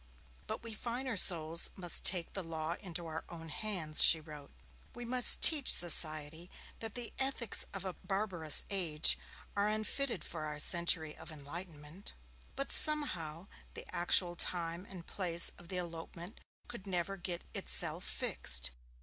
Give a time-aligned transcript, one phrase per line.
[0.47, 4.49] 'But we finer souls must take the law into our own hands,' she wrote.
[4.95, 9.15] 'We must teach society that the ethics of a barbarous age
[9.55, 12.15] are unfitted for our century of enlightenment.'
[12.55, 13.45] But somehow
[13.75, 18.71] the actual time and place of the elopement could never get itself fixed.